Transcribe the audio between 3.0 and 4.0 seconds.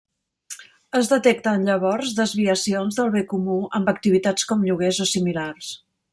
del bé comú amb